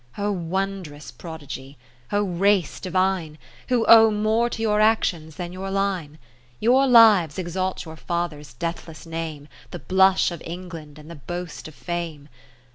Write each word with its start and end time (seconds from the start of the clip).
i 0.17 0.23
O 0.23 0.31
wond'rous 0.31 1.11
prodigy! 1.11 1.77
O 2.11 2.23
race 2.23 2.79
divine! 2.79 3.37
Who 3.69 3.85
owe 3.87 4.09
more 4.09 4.49
to 4.49 4.59
your 4.59 4.81
actions 4.81 5.35
than 5.35 5.53
your 5.53 5.69
line. 5.69 6.17
| 6.39 6.59
Your 6.59 6.87
lives 6.87 7.37
exalt 7.37 7.85
your 7.85 7.97
father's 7.97 8.55
death 8.55 8.87
less 8.87 9.05
name, 9.05 9.47
The 9.69 9.77
blush 9.77 10.31
of 10.31 10.41
England, 10.43 10.97
and 10.97 11.07
the 11.07 11.13
boast 11.15 11.67
of 11.67 11.75
Fame. 11.75 12.29